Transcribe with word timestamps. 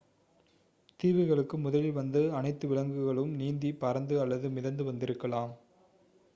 தீவுகளுக்கு 0.99 1.57
முதலில் 1.57 1.91
வந்த 1.91 2.17
அனைத்து 2.31 2.67
விலங்குகளும் 2.67 3.33
நீந்தி 3.35 3.71
பறந்து 3.75 4.17
அல்லது 4.21 4.49
மிதந்து 4.49 4.83
வந்திருக்கலாம் 4.83 5.53